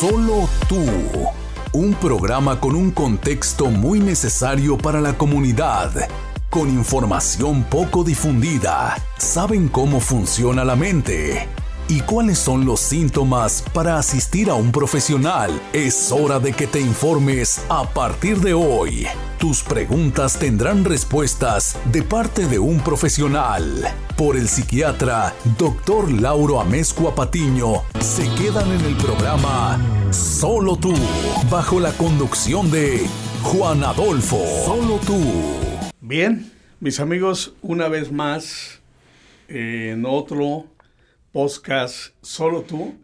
[0.00, 0.84] Solo tú.
[1.72, 5.90] Un programa con un contexto muy necesario para la comunidad,
[6.50, 8.94] con información poco difundida.
[9.16, 11.48] Saben cómo funciona la mente
[11.88, 15.50] y cuáles son los síntomas para asistir a un profesional.
[15.72, 19.06] Es hora de que te informes a partir de hoy.
[19.38, 23.84] Tus preguntas tendrán respuestas de parte de un profesional.
[24.16, 26.10] Por el psiquiatra Dr.
[26.10, 29.78] Lauro Amezcua Patiño, se quedan en el programa
[30.10, 30.94] Solo tú,
[31.50, 33.06] bajo la conducción de
[33.42, 34.42] Juan Adolfo.
[34.64, 35.20] Solo tú.
[36.00, 36.50] Bien,
[36.80, 38.80] mis amigos, una vez más
[39.48, 40.64] en otro
[41.36, 42.94] podcast Solo tú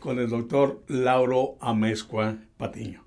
[0.00, 3.04] con el doctor Lauro Amezcua Patiño.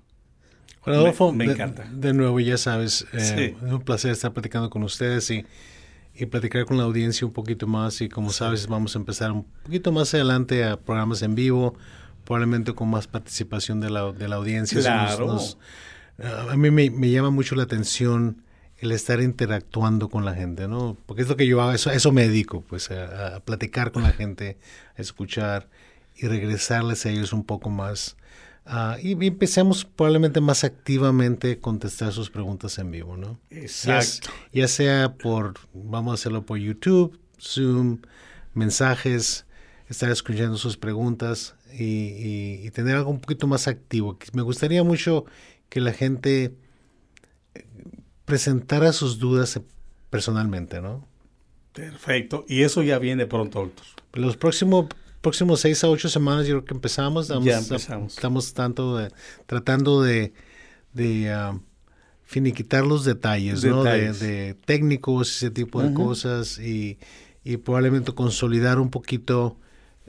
[0.84, 1.90] Bueno, Adolfo, me, encanta.
[1.92, 5.44] De, nuevo, ya sabes, eh, es un placer estar platicando con ustedes y,
[6.14, 8.00] y, platicar con la audiencia un poquito más.
[8.02, 11.74] Y como sabes, vamos a empezar un poquito más adelante a programas en vivo,
[12.24, 14.78] probablemente con más participación de la, de la audiencia.
[14.80, 15.40] Claro.
[16.22, 18.44] a mí me, me llama mucho la atención
[18.78, 20.96] el estar interactuando con la gente, ¿no?
[21.06, 24.12] Porque es lo que yo hago, eso, eso me dedico, pues, a, platicar con la
[24.12, 24.56] gente,
[24.96, 25.68] a escuchar
[26.16, 28.16] y regresarles a ellos un poco más.
[28.66, 33.40] Uh, y, empecemos probablemente más activamente a contestar sus preguntas en vivo, ¿no?
[33.50, 34.30] Exacto.
[34.52, 38.02] Ya, sea por, vamos a hacerlo por YouTube, Zoom,
[38.54, 39.46] mensajes,
[39.88, 44.18] estar escuchando sus preguntas y, y tener algo un poquito más activo.
[44.34, 45.24] Me gustaría mucho
[45.68, 46.54] que la gente
[48.28, 49.58] presentara sus dudas
[50.10, 51.04] personalmente, ¿no?
[51.72, 52.44] Perfecto.
[52.46, 53.86] Y eso ya viene pronto, doctor.
[54.12, 54.86] Los próximos
[55.22, 57.28] próximos seis a ocho semanas yo creo que empezamos.
[57.28, 58.14] ya empezamos.
[58.14, 59.08] Estamos tanto
[59.46, 60.34] tratando de,
[60.92, 61.58] de uh,
[62.24, 63.82] finiquitar los detalles, ¿no?
[63.82, 66.98] De, técnicos, ese tipo de cosas y,
[67.44, 69.56] y, probablemente consolidar un poquito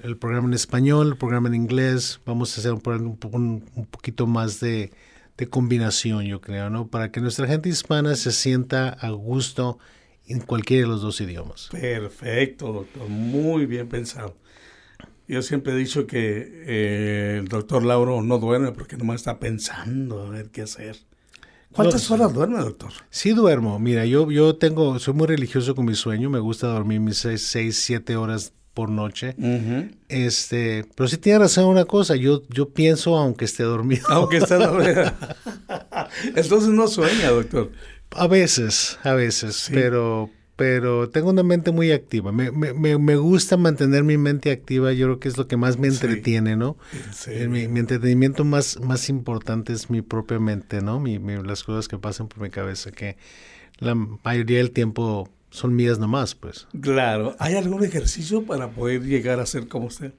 [0.03, 2.19] el programa en español, el programa en inglés.
[2.25, 4.91] Vamos a hacer un, un, un poquito más de
[5.39, 6.87] de combinación, yo creo, ¿no?
[6.89, 9.79] Para que nuestra gente hispana se sienta a gusto
[10.27, 11.69] en cualquiera de los dos idiomas.
[11.71, 13.07] Perfecto, doctor.
[13.07, 14.35] Muy bien pensado.
[15.29, 20.23] Yo siempre he dicho que eh, el doctor Lauro no duerme porque nomás está pensando
[20.23, 20.97] a ver qué hacer.
[21.71, 22.91] ¿Cuántas horas duerme, doctor?
[23.09, 23.79] Sí duermo.
[23.79, 26.29] Mira, yo, yo tengo, soy muy religioso con mi sueño.
[26.29, 29.35] Me gusta dormir mis seis, seis siete horas por noche.
[30.07, 34.05] Este, pero sí tiene razón una cosa, yo, yo pienso aunque esté dormido.
[34.09, 35.11] Aunque esté dormido.
[36.35, 37.71] Entonces no sueña, doctor.
[38.11, 42.31] A veces, a veces, pero, pero tengo una mente muy activa.
[42.31, 45.77] Me, me, me, gusta mantener mi mente activa, yo creo que es lo que más
[45.77, 46.75] me entretiene, ¿no?
[47.27, 50.99] Eh, mi, mi, entretenimiento más, más importante es mi propia mente, ¿no?
[50.99, 53.15] Mi, las cosas que pasan por mi cabeza, que
[53.77, 56.67] la mayoría del tiempo son mías nomás, pues.
[56.79, 57.35] Claro.
[57.39, 60.13] ¿Hay algún ejercicio para poder llegar a ser como usted?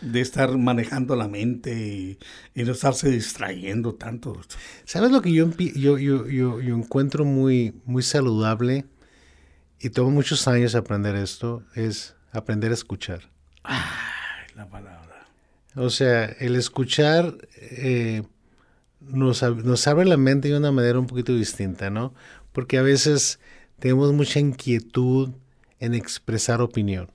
[0.00, 2.18] De estar manejando la mente
[2.54, 4.40] y, no estarse distrayendo tanto.
[4.84, 8.84] ¿Sabes lo que yo, yo, yo, yo, encuentro muy, muy saludable
[9.80, 11.62] y toma muchos años aprender esto?
[11.74, 13.30] Es aprender a escuchar.
[13.62, 15.28] Ay, la palabra.
[15.76, 18.22] O sea, el escuchar eh,
[19.00, 22.14] nos, nos abre la mente de una manera un poquito distinta, ¿no?
[22.52, 23.38] Porque a veces
[23.78, 25.30] tenemos mucha inquietud
[25.80, 27.10] en expresar opinión.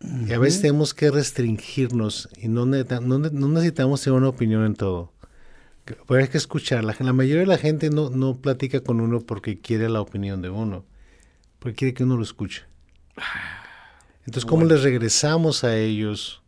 [0.00, 5.12] Y a veces tenemos que restringirnos y no, no, necesitamos tener una opinión en todo.
[5.84, 6.94] Pero hay que escucharla.
[7.00, 10.50] La mayoría de la gente no, no platica con uno porque quiere la opinión de
[10.50, 10.84] uno,
[11.58, 12.64] porque quiere que uno lo escuche.
[14.24, 16.42] Entonces, ¿cómo les regresamos a ellos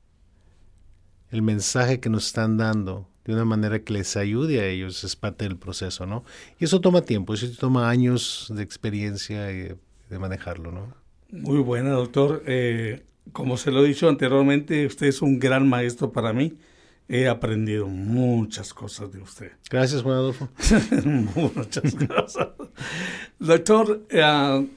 [1.31, 3.09] el mensaje que nos están dando?
[3.25, 6.25] De una manera que les ayude a ellos, es parte del proceso, ¿no?
[6.59, 9.77] Y eso toma tiempo, eso toma años de experiencia y
[10.09, 10.95] de, manejarlo, ¿no?
[11.31, 12.43] Muy buena, doctor.
[12.47, 16.57] Eh, como se lo he dicho anteriormente, usted es un gran maestro para mí.
[17.09, 19.53] He aprendido muchas cosas de usted.
[19.69, 20.49] Gracias, Juan Adolfo.
[21.35, 22.49] muchas cosas.
[23.39, 24.69] Doctor, eh,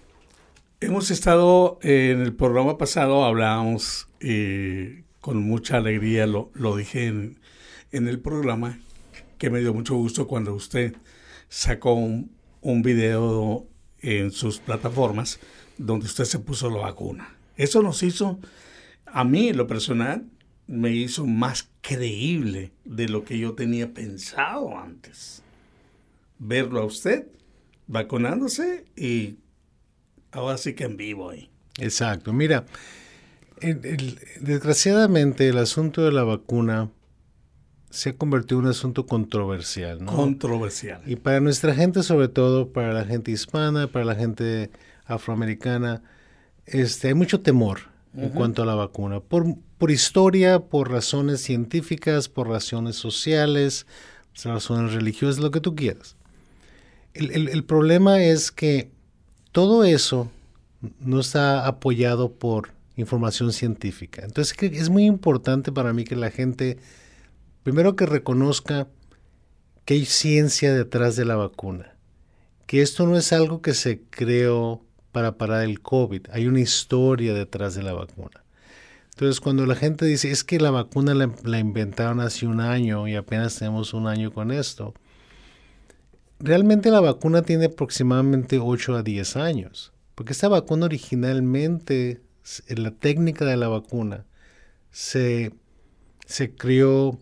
[0.80, 7.40] hemos estado en el programa pasado, hablábamos eh, con mucha alegría, lo, lo dije en,
[7.94, 8.80] en el programa
[9.38, 10.96] que me dio mucho gusto cuando usted
[11.48, 12.32] sacó un,
[12.82, 13.68] video
[14.02, 15.40] en sus plataformas
[15.78, 17.38] donde usted se puso la vacuna.
[17.56, 18.40] Eso nos hizo,
[19.06, 20.26] a mí lo personal,
[20.66, 25.44] me hizo más creíble de lo que yo tenía pensado antes.
[26.40, 27.28] Verlo a usted
[27.86, 29.38] vacunándose y
[30.32, 31.50] ahora sí que en vivo ahí.
[31.78, 32.34] Exacto.
[32.34, 32.66] Mira,
[34.42, 36.90] desgraciadamente el asunto de la vacuna
[37.94, 40.16] se ha convertido en un asunto controversial, ¿no?
[40.16, 41.02] Controversial.
[41.06, 44.72] Y para nuestra gente, sobre todo para la gente hispana, para la gente
[45.06, 46.02] afroamericana,
[46.66, 47.94] este, hay mucho temor.
[48.16, 49.44] en cuanto a la vacuna, por,
[49.80, 53.88] por historia, por razones científicas, por razones sociales,
[54.44, 56.16] razones religiosas, lo que tú quieras.
[57.14, 58.90] El, problema es que
[59.52, 60.32] todo eso
[61.00, 64.24] no está apoyado por información científica.
[64.24, 66.78] Entonces es muy importante para mí que la gente,
[67.64, 68.88] primero que reconozca
[69.86, 71.96] que hay ciencia detrás de la vacuna,
[72.68, 74.82] que esto no es algo que se creó
[75.12, 78.44] para parar el COVID, hay una historia detrás de la vacuna.
[79.12, 83.16] Entonces cuando la gente dice, es que la vacuna la, inventaron hace un año y
[83.16, 84.94] apenas tenemos un año con esto,
[86.40, 92.22] realmente la vacuna tiene aproximadamente 8 a 10 años, porque esta vacuna originalmente,
[92.68, 94.26] la técnica de la vacuna,
[94.90, 95.54] se,
[96.26, 97.20] se creó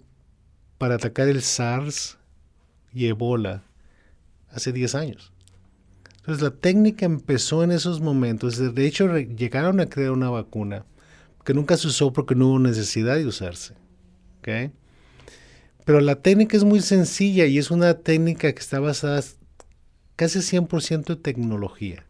[0.81, 2.17] para atacar el SARS
[2.91, 3.61] y Ebola
[4.49, 5.31] hace 10 años.
[6.17, 8.57] Entonces la técnica empezó en esos momentos.
[8.57, 10.83] De hecho, llegaron a crear una vacuna
[11.45, 13.75] que nunca se usó porque no hubo necesidad de usarse.
[14.39, 14.71] ¿okay?
[15.85, 19.23] Pero la técnica es muy sencilla y es una técnica que está basada
[20.15, 22.07] casi 100% en tecnología.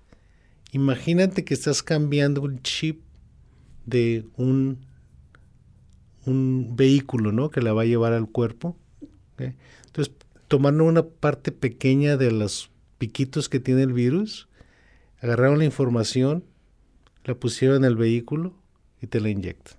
[0.72, 3.02] Imagínate que estás cambiando un chip
[3.86, 4.86] de un,
[6.26, 7.50] un vehículo, ¿no?
[7.50, 8.78] Que la va a llevar al cuerpo.
[9.38, 10.14] Entonces,
[10.48, 14.48] tomando una parte pequeña de los piquitos que tiene el virus,
[15.22, 16.44] agarraron la información,
[17.24, 18.54] la pusieron en el vehículo
[19.02, 19.76] y te la inyectan.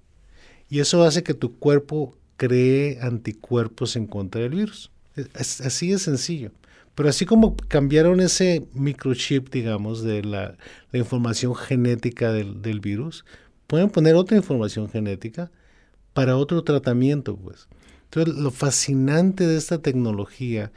[0.68, 4.90] Y eso hace que tu cuerpo cree anticuerpos en contra del virus.
[5.34, 6.50] así de sencillo.
[6.94, 10.56] Pero así como cambiaron ese microchip, digamos, de la,
[10.92, 13.24] información genética del, del, virus,
[13.66, 15.50] pueden poner otra información genética
[16.12, 17.69] para otro tratamiento, pues.
[18.05, 20.70] Entonces, lo fascinante de esta tecnología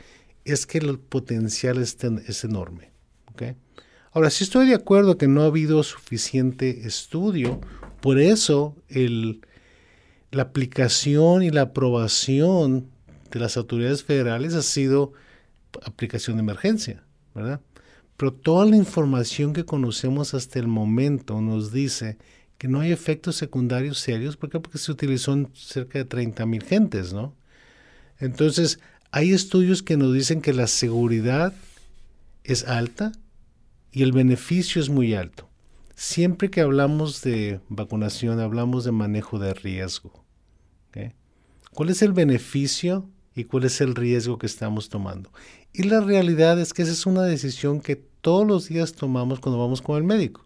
[0.46, 1.98] es que el potencial es,
[2.28, 2.92] es enorme.
[3.32, 3.56] ¿okay?
[4.12, 7.60] Ahora, sí estoy de acuerdo que no ha habido suficiente estudio,
[8.00, 9.42] por eso el,
[10.32, 12.88] la aplicación y la aprobación
[13.32, 15.12] de las autoridades federales ha sido
[15.84, 17.04] aplicación de emergencia,
[17.34, 17.60] ¿verdad?
[18.16, 22.18] Pero toda la información que conocemos hasta el momento nos dice
[22.66, 24.38] que no hay efectos secundarios serios.
[24.38, 24.60] ¿Por qué?
[24.60, 27.36] Porque se utilizó en cerca de 30 mil gentes, ¿no?
[28.18, 28.80] Entonces,
[29.12, 31.54] hay estudios que nos dicen que la seguridad
[32.44, 33.12] es alta
[33.92, 35.48] y el beneficio es muy alto.
[35.94, 40.26] Siempre que hablamos de vacunación, hablamos de manejo de riesgo.
[41.72, 45.32] ¿Cuál es el beneficio y cuál es el riesgo que estamos tomando?
[45.72, 49.60] Y la realidad es que esa es una decisión que todos los días tomamos cuando
[49.60, 50.45] vamos con el médico.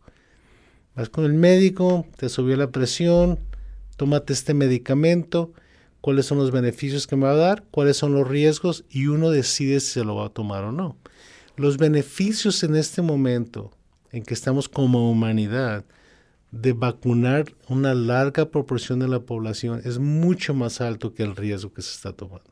[0.96, 3.40] Vas con el médico, te subió la presión,
[3.96, 5.54] tómate este medicamento,
[6.02, 9.30] cuáles son los beneficios que me va a dar, cuáles son los riesgos y uno
[9.30, 10.98] decide si se lo va a tomar o no.
[11.56, 13.72] Los beneficios en este momento
[14.12, 15.86] en que estamos como humanidad
[16.52, 21.74] de vacunar una larga proporción de la población es mucho más alto que el riesgo
[21.74, 22.50] que se está tomando.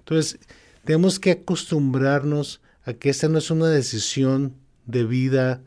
[0.00, 0.38] Entonces,
[0.84, 4.54] tenemos que acostumbrarnos a que esta no es una decisión
[4.86, 5.62] de vida,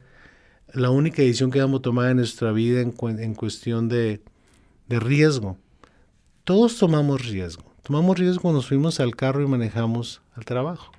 [0.74, 4.22] la única decisión que vamos a tomar en nuestra vida en, cuestión de,
[4.88, 5.58] riesgo.
[6.44, 7.64] Todos tomamos riesgo.
[7.82, 10.92] Tomamos riesgo cuando nos fuimos al carro y manejamos al trabajo.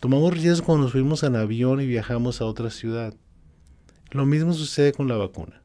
[0.00, 3.14] Tomamos riesgo cuando nos fuimos en avión y viajamos a otra ciudad.
[4.10, 5.62] Lo mismo sucede con la vacuna.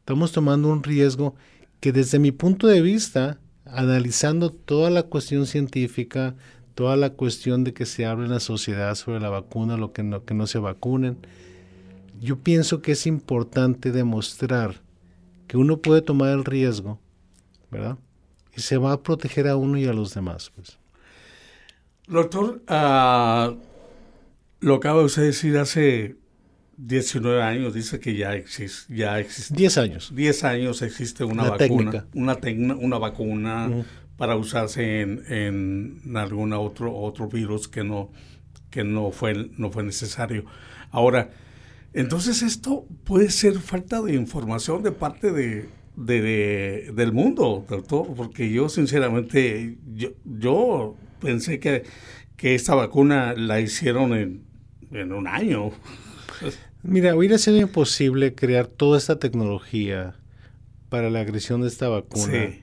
[0.00, 1.34] Estamos tomando un riesgo
[1.80, 6.34] que desde mi punto de vista, analizando toda la cuestión científica,
[6.74, 10.02] toda la cuestión de que se hable en la sociedad sobre la vacuna, lo que
[10.02, 11.18] no, que no se vacunen,
[12.20, 14.80] yo pienso que es importante demostrar
[15.46, 16.98] que uno puede tomar el riesgo,
[17.70, 17.98] ¿verdad?
[18.56, 20.50] Y se va a proteger a uno y a los demás.
[20.54, 20.78] Pues.
[22.06, 23.56] Doctor, uh,
[24.60, 26.16] lo acaba usted de decir hace
[26.76, 28.94] 19 años dice que ya existe.
[28.94, 30.12] Ya existe 10 años.
[30.14, 32.06] 10 años existe una, vacuna.
[32.14, 32.38] Una,
[32.76, 33.84] una vacuna
[34.16, 38.10] para usarse en, en algún otro, otro virus que no,
[38.70, 40.44] que no fue, no fue necesario.
[40.90, 41.30] Ahora,
[41.92, 48.50] entonces esto puede ser falta de información de parte de, de, del mundo, doctor, porque
[48.50, 51.84] yo sinceramente, yo, yo pensé que,
[52.36, 54.44] que esta vacuna la hicieron en,
[54.90, 55.70] en un año.
[56.82, 60.16] Mira, hubiera sido imposible crear toda esta tecnología
[60.88, 62.54] para la agresión de esta vacuna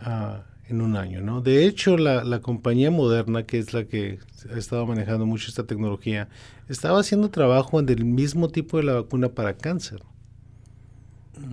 [0.00, 1.40] ah, en un año, ¿no?
[1.40, 4.18] De hecho, la, compañía moderna, que es la que
[4.52, 6.28] ha estado manejando mucho esta tecnología,
[6.68, 10.02] estaba haciendo trabajo en el mismo tipo de la vacuna para cáncer.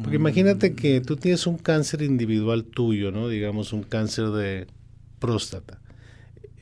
[0.01, 3.29] Porque imagínate que tú tienes un cáncer individual tuyo, ¿no?
[3.29, 4.67] Digamos un cáncer de
[5.19, 5.79] próstata.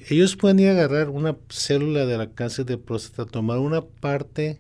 [0.09, 4.59] Ellos pueden ir a agarrar una célula de la cáncer de próstata, tomar una parte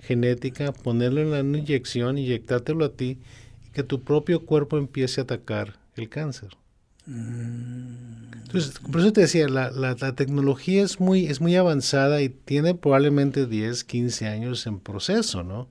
[0.00, 3.18] genética, ponerlo en la inyección, inyectártelo a ti
[3.66, 6.48] y que tu propio cuerpo empiece a atacar el cáncer.
[7.06, 12.74] Entonces, por eso te decía, la, la, tecnología es muy, es muy avanzada y tiene
[12.74, 15.68] probablemente 10, 15 años en proceso, ¿no?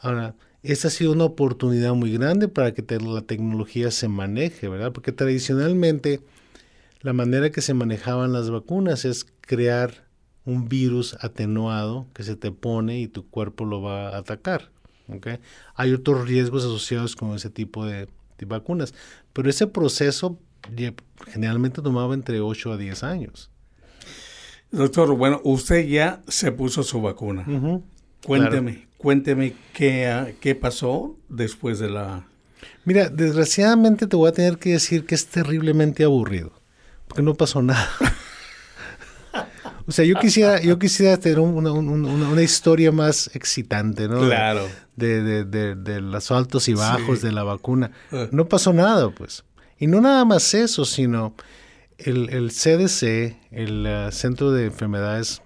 [0.00, 4.92] Ahora, esta ha sido una oportunidad muy grande para que la tecnología se maneje, ¿verdad?
[4.92, 6.20] Porque tradicionalmente
[7.00, 10.06] la manera que se manejaban las vacunas es crear
[10.44, 14.70] un virus atenuado que se te pone y tu cuerpo lo va a atacar.
[15.08, 15.38] ¿okay?
[15.74, 18.08] Hay otros riesgos asociados con ese tipo de,
[18.46, 18.94] vacunas,
[19.32, 20.38] pero ese proceso
[21.26, 23.50] generalmente tomaba entre 8 a 10 años.
[24.70, 27.44] Doctor, bueno, usted ya se puso su vacuna.
[28.24, 32.26] Cuénteme, cuénteme qué, qué pasó después de la...
[32.84, 36.52] Mira, desgraciadamente te voy a tener que decir que es terriblemente aburrido,
[37.06, 37.88] porque no pasó nada.
[39.86, 44.20] o sea, yo quisiera, yo quisiera tener una, una, historia más excitante, ¿no?
[44.20, 44.66] Claro.
[44.96, 47.92] De, de, de, los altos y bajos de la vacuna.
[48.10, 48.28] Ah.
[48.30, 49.44] No pasó nada, pues.
[49.78, 51.34] Y no nada más eso, sino
[51.98, 55.42] el, el CDC, el uh, Centro de Enfermedades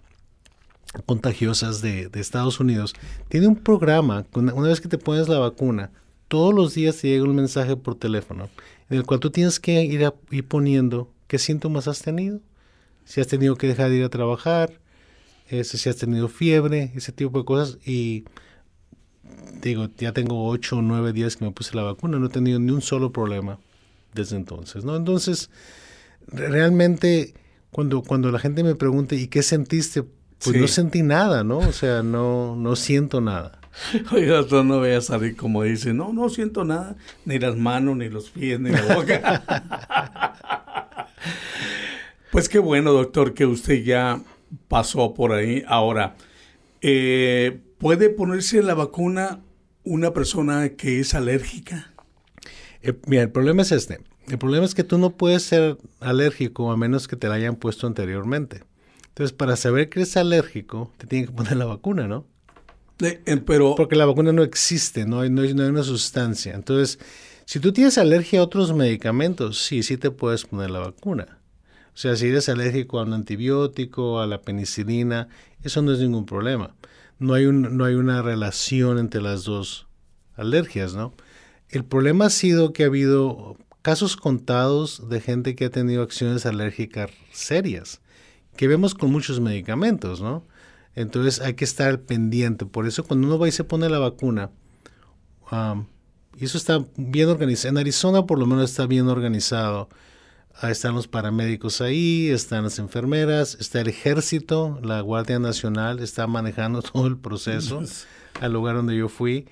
[1.04, 2.94] contagiosas de, Estados Unidos,
[3.28, 5.90] tiene un programa, una, vez que te pones la vacuna,
[6.28, 8.48] todos los días te llega un mensaje por teléfono
[8.88, 12.40] en el cual tú tienes que ir, a, ir poniendo qué síntomas has tenido,
[13.06, 14.72] si has tenido que dejar de ir a trabajar,
[15.48, 17.78] ese, si has tenido fiebre, ese tipo de cosas.
[17.86, 18.24] Y
[19.62, 22.58] digo, ya tengo ocho o nueve días que me puse la vacuna, no he tenido
[22.58, 23.58] ni un solo problema
[24.12, 24.96] desde entonces, ¿no?
[24.96, 25.50] Entonces,
[26.26, 27.34] realmente,
[27.70, 30.04] cuando, cuando la gente me pregunta, ¿y qué sentiste?
[30.42, 31.58] Pues no sentí nada, ¿no?
[31.58, 33.60] O sea, no, no siento nada.
[34.12, 37.96] Oiga, tú no voy a salir como dice, no, no siento nada, ni las manos,
[37.96, 39.44] ni los pies, ni la boca.
[42.36, 44.22] pues qué bueno, doctor, que usted ya
[44.68, 45.64] pasó por ahí.
[45.66, 46.16] Ahora,
[46.82, 49.40] eh, ¿puede ponerse la vacuna
[49.84, 51.94] una persona que es alérgica?
[52.82, 54.00] Eh, mira, el problema es este.
[54.28, 57.56] El problema es que tú no puedes ser alérgico a menos que te la hayan
[57.56, 58.64] puesto anteriormente.
[59.08, 62.26] Entonces, para saber que eres alérgico, te tienen que poner la vacuna, ¿no?
[63.00, 63.76] Eh, pero...
[63.76, 66.54] Porque la vacuna no existe, no hay, no hay, una sustancia.
[66.54, 66.98] Entonces,
[67.46, 71.38] si tú tienes alergia a otros medicamentos, sí, sí te puedes poner la vacuna.
[71.96, 75.28] O sea, si eres alérgico a un antibiótico, a la penicilina,
[75.62, 76.74] eso no es ningún problema.
[77.18, 79.86] No hay, un, no hay una relación entre las dos
[80.34, 81.14] alergias, ¿no?
[81.70, 86.44] El problema ha sido que ha habido casos contados de gente que ha tenido acciones
[86.44, 88.02] alérgicas serias
[88.58, 90.44] que vemos con muchos medicamentos, ¿no?
[90.94, 92.66] Entonces hay que estar pendiente.
[92.66, 94.50] Por eso cuando uno va y se pone la vacuna,
[96.38, 97.70] y eso está bien organizado.
[97.70, 99.88] En Arizona por lo menos está bien organizado.
[100.58, 106.26] Ahí están los paramédicos ahí, están las enfermeras, está el ejército, la Guardia Nacional está
[106.26, 107.82] manejando todo el proceso
[108.40, 109.46] al lugar donde yo fui.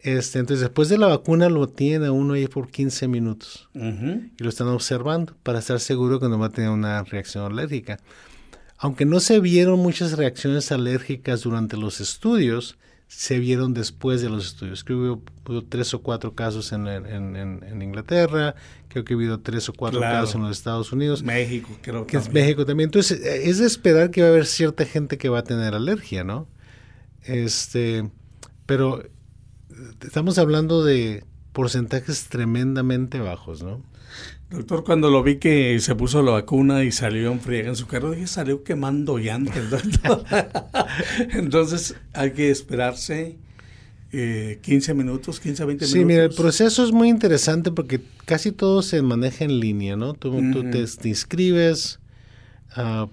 [0.00, 4.48] Este, entonces, después de la vacuna lo tiene uno ahí por 15 minutos y lo
[4.48, 7.98] están observando para estar seguro que no va a tener una reacción alérgica.
[8.76, 12.76] Aunque no se vieron muchas reacciones alérgicas durante los estudios,
[13.14, 14.82] se vieron después de los estudios.
[14.84, 16.88] Creo que hubo, tres o cuatro casos en,
[17.80, 18.54] Inglaterra,
[18.88, 21.22] creo que hubo tres o cuatro casos en los Estados Unidos.
[21.22, 22.88] México, creo que es México también.
[22.88, 26.24] Entonces, es de esperar que va a haber cierta gente que va a tener alergia,
[26.24, 26.48] ¿no?
[27.22, 28.10] Este,
[28.66, 29.04] pero
[30.00, 33.82] estamos hablando de porcentajes tremendamente bajos, ¿no?
[34.50, 37.86] Doctor, cuando lo vi que se puso la vacuna y salió en friega en su
[37.86, 39.56] carro, dije, salió quemando llantas.
[41.32, 43.38] Entonces hay que esperarse
[44.12, 45.98] eh, 15 minutos, 15 a 20 minutos.
[45.98, 50.12] Sí, mira, el proceso es muy interesante porque casi todo se maneja en línea, ¿no?
[50.12, 50.30] Tú,
[50.70, 51.98] te, inscribes
[52.76, 53.08] uh,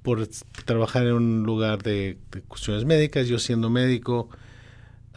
[0.00, 0.26] por
[0.64, 2.16] trabajar en un lugar de,
[2.48, 4.30] cuestiones médicas, yo siendo médico,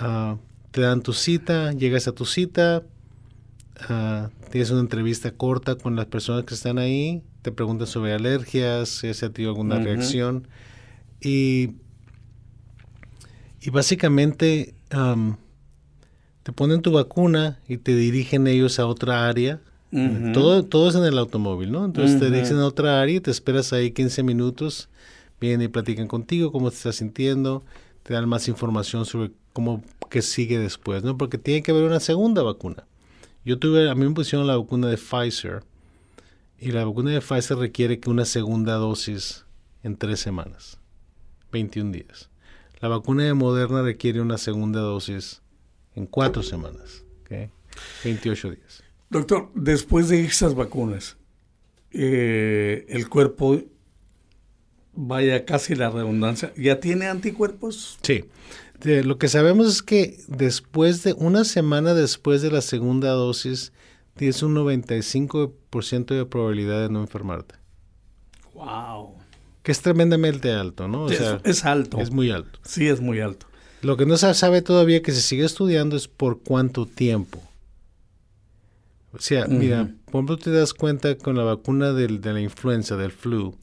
[0.01, 0.35] uh,
[0.73, 2.81] te dan tu cita, llegas a tu cita,
[3.89, 8.89] uh, tienes una entrevista corta con las personas que están ahí, te preguntan sobre alergias,
[8.89, 10.47] si has tenido alguna reacción
[11.21, 11.75] y,
[13.61, 14.73] y básicamente
[16.41, 19.61] te ponen tu vacuna y te dirigen ellos a otra área.
[20.33, 21.85] todo, todo es en el automóvil, ¿no?
[21.85, 24.89] Entonces te dirigen a otra área y te esperas ahí 15 minutos,
[25.39, 27.63] vienen y platican contigo, cómo te estás sintiendo,
[28.01, 31.17] te dan más información sobre cómo qué sigue después, ¿no?
[31.17, 32.85] Porque tiene que haber una segunda vacuna.
[33.45, 35.63] Yo tuve, a mí me pusieron la vacuna de Pfizer
[36.59, 39.45] y la vacuna de Pfizer requiere que una segunda dosis
[39.83, 40.79] en tres semanas,
[41.51, 42.29] 21 días.
[42.79, 45.41] La vacuna de Moderna requiere una segunda dosis
[45.95, 47.03] en cuatro semanas,
[48.03, 48.83] 28 días.
[49.09, 51.17] Doctor, después de esas vacunas,
[51.91, 53.61] eh, el cuerpo,
[54.93, 57.99] vaya casi la redundancia, ¿ya tiene anticuerpos?
[58.01, 58.25] Sí.
[58.83, 63.71] Lo que sabemos es que después de una semana después de la segunda dosis,
[64.15, 67.55] tienes un 95% de probabilidad de no enfermarte.
[68.53, 69.15] Wow.
[69.63, 71.05] Que es tremendamente alto, ¿no?
[71.05, 71.99] O es, sea, es alto.
[71.99, 72.59] Es muy alto.
[72.63, 73.47] Sí, es muy alto.
[73.81, 77.41] Lo que no se sabe todavía que se sigue estudiando es por cuánto tiempo.
[79.13, 82.97] O sea, mira, por ejemplo, te das cuenta con la vacuna del, de la influenza,
[82.97, 83.55] del flu,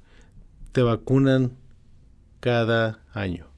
[0.73, 1.53] te vacunan
[2.39, 3.50] cada año.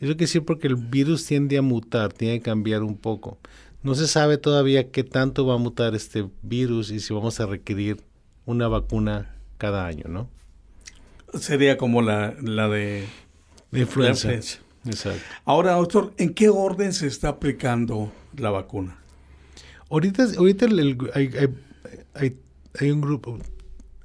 [0.00, 3.38] Eso quiere decir porque el virus tiende a mutar, tiende a cambiar un poco.
[3.82, 7.46] No se sabe todavía qué tanto va a mutar este virus y si vamos a
[7.46, 8.02] requerir
[8.46, 10.28] una vacuna cada año, ¿no?
[11.34, 13.06] Sería como la, la de
[13.70, 14.32] la influenza.
[14.32, 15.20] Exacto.
[15.44, 18.98] Ahora, doctor, ¿en qué orden se está aplicando la vacuna?
[19.90, 20.66] Ahorita, ahorita
[21.14, 21.28] hay,
[22.14, 22.36] hay,
[22.78, 23.38] hay, un grupo,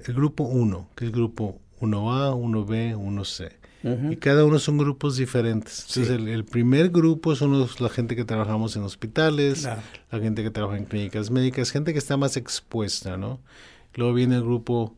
[0.00, 3.52] el grupo 1, que es el grupo 1A, 1B, 1C.
[4.10, 5.80] Y cada uno son grupos diferentes.
[5.88, 9.64] Entonces, el, primer grupo son los, la gente que trabajamos en hospitales,
[10.10, 13.40] la gente que trabaja en clínicas médicas, gente que está más expuesta, ¿no?
[13.94, 14.96] Luego viene el grupo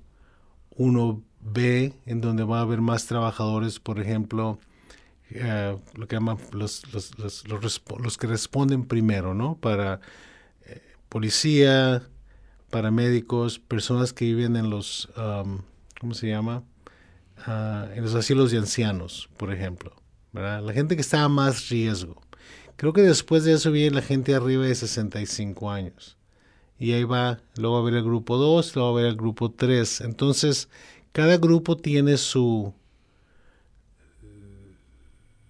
[0.78, 4.60] 1B, en donde va a haber más trabajadores, por ejemplo,
[5.30, 7.44] eh, lo que llaman los, los, los,
[7.98, 9.56] los, que responden primero, ¿no?
[9.56, 10.00] Para
[10.64, 12.04] eh, policía,
[12.70, 15.08] paramédicos, personas que viven en los,
[16.00, 16.62] ¿cómo se llama?
[17.46, 19.92] En los asilos de ancianos, por ejemplo.
[20.36, 20.62] ¿verdad?
[20.62, 22.22] La gente que está a más riesgo.
[22.76, 26.18] Creo que después de eso viene la gente arriba de 65 años.
[26.78, 29.16] Y ahí va, luego va a haber el grupo 2, luego va a haber el
[29.16, 30.02] grupo 3.
[30.02, 30.68] Entonces,
[31.12, 32.74] cada grupo tiene su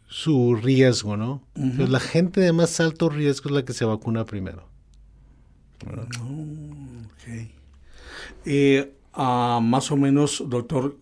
[0.08, 1.42] su riesgo, ¿no?
[1.56, 4.66] Entonces, la gente de más alto riesgo es la que se vacuna primero.
[5.84, 7.52] Oh, okay.
[8.46, 10.96] Eh, ah, más o menos, doctor,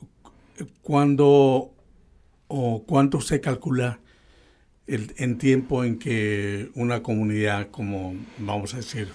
[0.82, 1.72] ¿cuándo
[2.48, 4.00] o cuánto se calcula
[4.86, 9.08] el, en tiempo en que una comunidad como, vamos a decir,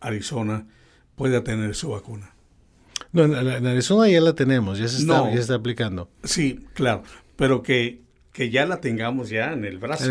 [0.00, 0.66] Arizona,
[1.16, 2.34] pueda tener su vacuna?
[3.12, 6.10] No, en, Arizona ya la tenemos, ya se está, ya se está aplicando.
[6.24, 7.02] Sí, claro,
[7.36, 10.04] pero que, que ya la tengamos ya en el brazo.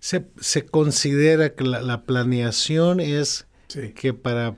[0.00, 3.46] Se, se considera que la, planeación es
[3.94, 4.56] que para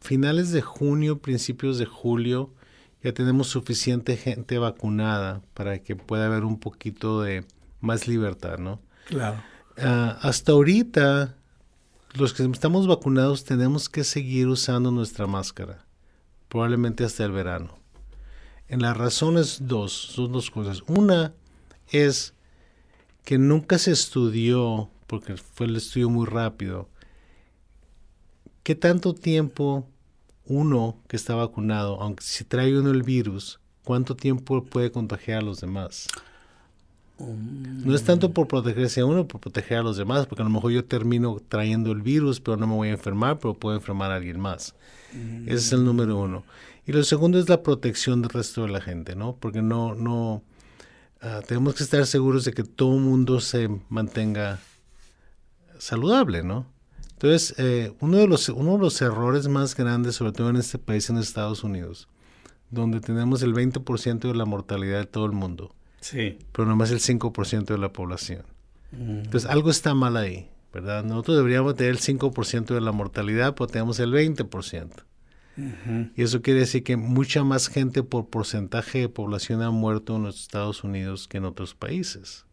[0.00, 2.52] finales de junio, principios de julio,
[3.04, 7.44] ya tenemos suficiente gente vacunada para que pueda haber un poquito de
[7.82, 8.80] más libertad, ¿no?
[9.06, 9.42] Claro.
[9.76, 11.36] Ah, hasta ahorita,
[12.14, 15.84] los que estamos vacunados tenemos que seguir usando nuestra máscara,
[16.48, 17.76] probablemente hasta el verano.
[18.68, 20.82] En las razones dos, son dos cosas.
[20.86, 21.34] Una
[21.90, 22.32] es
[23.22, 26.88] que nunca se estudió, porque fue el estudio muy rápido,
[28.62, 29.86] qué tanto tiempo
[30.46, 35.42] uno que está vacunado, aunque si trae uno el virus, ¿cuánto tiempo puede contagiar a
[35.42, 36.08] los demás?
[37.18, 40.50] No es tanto por protegerse a uno, por proteger a los demás, porque a lo
[40.50, 44.10] mejor yo termino trayendo el virus, pero no me voy a enfermar, pero puedo enfermar
[44.10, 44.74] a alguien más.
[45.46, 46.44] Ese es el número uno.
[46.86, 49.36] Y lo segundo es la protección del resto de la gente, ¿no?
[49.36, 50.42] Porque no, no,
[51.20, 54.58] ah, tenemos que estar seguros de que todo el mundo se mantenga
[55.78, 56.66] saludable, ¿no?
[57.24, 60.76] Entonces, eh, uno, de los, uno de los errores más grandes, sobre todo en este
[60.78, 62.06] país, en Estados Unidos,
[62.68, 66.38] donde tenemos el 20% de la mortalidad de todo el mundo, sí.
[66.52, 68.42] pero nomás el 5% de la población.
[68.92, 71.02] Entonces, algo está mal ahí, ¿verdad?
[71.02, 74.90] Nosotros deberíamos tener el 5% de la mortalidad, pero tenemos el 20%.
[76.16, 80.24] Y eso quiere decir que mucha más gente por porcentaje de población ha muerto en
[80.24, 82.44] los Estados Unidos que en otros países.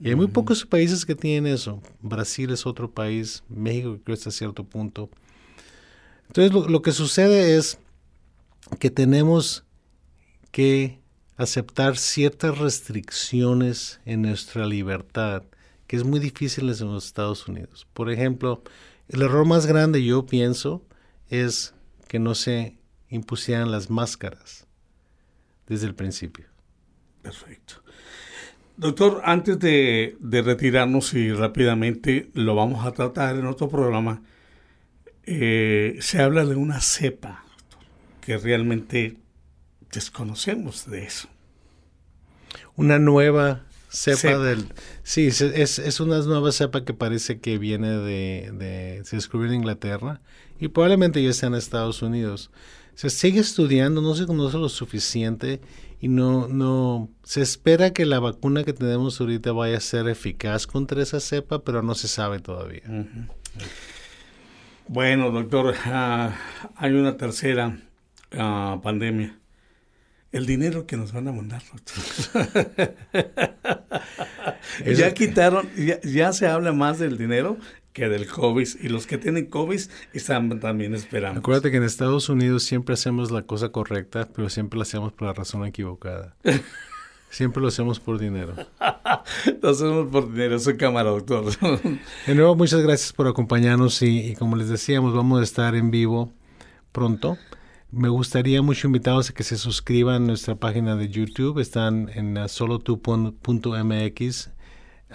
[0.00, 1.82] Y hay muy pocos países que tienen eso.
[2.00, 5.10] Brasil es otro país, México creo que hasta cierto punto.
[6.28, 7.78] Entonces lo, que sucede es
[8.78, 9.64] que tenemos
[10.52, 11.00] que
[11.36, 15.42] aceptar ciertas restricciones en nuestra libertad,
[15.86, 17.86] que es muy difícil en los Estados Unidos.
[17.92, 18.62] Por ejemplo,
[19.08, 20.82] el error más grande yo pienso
[21.28, 21.74] es
[22.08, 22.78] que no se
[23.10, 24.66] impusieran las máscaras
[25.66, 26.46] desde el principio.
[27.22, 27.82] Perfecto.
[28.80, 34.22] Doctor, antes de, retirarnos y rápidamente lo vamos a tratar en otro programa,
[35.24, 37.44] eh, se habla de una cepa
[38.22, 39.18] que realmente
[39.92, 41.28] desconocemos de eso.
[42.74, 44.72] Una nueva cepa, del...
[45.02, 49.02] Sí, es, es, una nueva cepa que parece que viene de, de...
[49.04, 50.22] Se descubrió en Inglaterra
[50.58, 52.50] y probablemente ya está en Estados Unidos.
[52.94, 55.60] Se sigue estudiando, no se conoce lo suficiente
[56.00, 60.66] y no, no, se espera que la vacuna que tenemos ahorita vaya a ser eficaz
[60.66, 62.82] contra esa cepa, pero no se sabe todavía.
[64.88, 66.34] Bueno, doctor, ah,
[66.74, 67.78] hay una tercera
[68.32, 69.38] ah, pandemia
[70.32, 71.62] El dinero que nos van a mandar.
[74.86, 77.58] ya quitaron, ya, ya, se habla más del dinero
[77.92, 78.68] que del COVID.
[78.80, 79.80] Y los que tienen COVID
[80.12, 81.40] están también esperando.
[81.40, 85.28] Acuérdate que en Estados Unidos siempre hacemos la cosa correcta, pero siempre la hacemos por
[85.28, 86.36] la razón equivocada.
[87.30, 88.54] Siempre lo hacemos por dinero.
[89.62, 91.44] lo hacemos por dinero, soy cámara, doctor.
[92.26, 96.32] de nuevo, muchas gracias por acompañarnos y, como les decíamos, vamos a estar en vivo
[96.90, 97.38] pronto.
[97.92, 101.60] Me gustaría mucho invitarlos a que se suscriban a nuestra página de YouTube.
[101.60, 104.50] Están en uh, solotu.mx.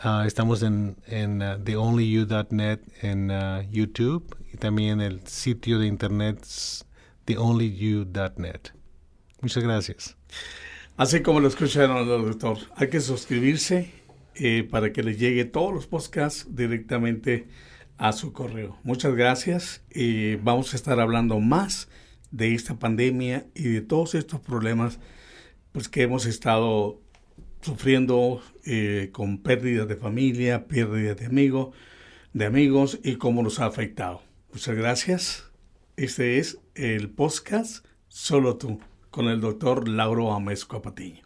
[0.04, 6.46] Uh, estamos en, en uh, theonlyyou.net en uh, YouTube y también el sitio de internet
[7.24, 8.74] theonlyyou.net.
[9.40, 10.18] Muchas gracias.
[10.98, 13.92] Así como lo escucharon, doctor, hay que suscribirse
[14.36, 17.48] eh, para que les llegue todos los podcasts directamente
[17.98, 18.78] a su correo.
[18.84, 21.88] Muchas gracias y vamos a estar hablando más
[22.32, 25.00] de esta pandemia y de todos estos problemas
[25.72, 27.02] pues, que hemos estado
[27.66, 31.76] sufriendo eh, con pérdidas de familia, pérdidas de amigos,
[32.32, 34.22] de amigos y cómo nos ha afectado.
[34.54, 35.52] Muchas gracias.
[35.98, 41.24] Este es el podcast Solo tú con el doctor Lauro Amesco Patiño.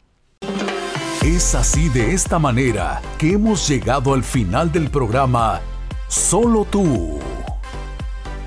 [1.23, 5.59] Es así de esta manera que hemos llegado al final del programa
[6.07, 7.19] Solo tú.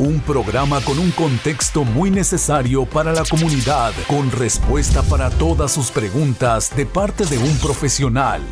[0.03, 5.93] Un programa con un contexto muy necesario para la comunidad, con respuesta para todas sus
[5.93, 8.43] preguntas de parte de un profesional.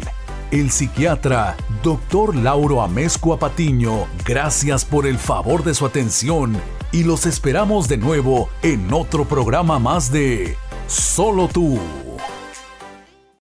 [0.53, 6.57] El psiquiatra, doctor Lauro Amesco Patiño, gracias por el favor de su atención
[6.93, 11.81] y los esperamos de nuevo en otro programa más de Solo tú.